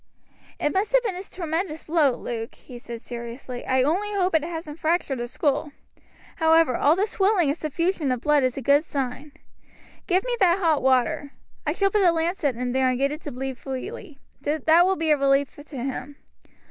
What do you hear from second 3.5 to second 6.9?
"I, only hope it hasn't fractured the skull. However,